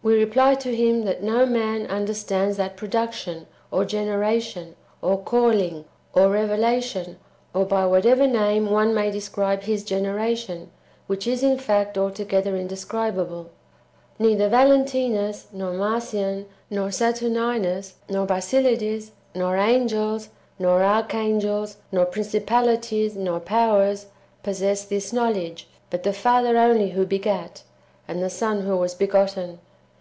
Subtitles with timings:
[0.00, 5.84] we reply to him, that no one under stands that production, or generation, or calling,
[6.14, 7.18] or revelation,
[7.52, 10.70] or by whatever name one may describe His generation,
[11.08, 13.50] which is in fact altogether indescribable.
[14.20, 20.28] Neither Valentinus, nor Marcion, nor Saturninus, nor Basilides, nor angels,
[20.60, 24.06] nor arch angels, nor princij^alities, nor powers
[24.44, 27.64] [possess this knowledge], but the Father only who begat,
[28.06, 29.58] and the Son who was be gotten.